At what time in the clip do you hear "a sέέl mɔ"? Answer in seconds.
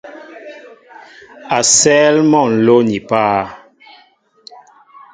1.57-2.41